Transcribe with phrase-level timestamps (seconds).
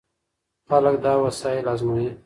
[0.69, 2.09] خلک دا وسایل ازمويي.